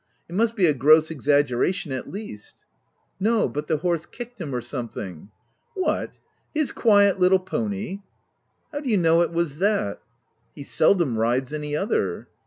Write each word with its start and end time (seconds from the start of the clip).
It 0.27 0.33
must 0.33 0.55
be 0.55 0.65
a 0.65 0.73
gross 0.73 1.11
exaggeration 1.11 1.91
at 1.91 2.09
least."" 2.09 2.65
No, 3.29 3.47
but 3.47 3.67
the 3.67 3.77
horse 3.77 4.07
kicked 4.07 4.41
him— 4.41 4.51
or 4.55 4.59
some 4.59 4.89
thing."" 4.89 5.29
What, 5.75 6.17
his 6.55 6.71
quiet 6.71 7.19
little 7.19 7.37
pony?" 7.37 7.91
*f 7.99 8.01
How 8.71 8.79
do 8.79 8.89
you 8.89 8.97
know 8.97 9.21
it 9.21 9.31
was 9.31 9.57
that?" 9.59 10.01
"He 10.55 10.63
seldom 10.63 11.19
rides 11.19 11.53
any 11.53 11.75
other." 11.75 12.29